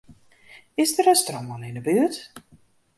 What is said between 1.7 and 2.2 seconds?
'e buert?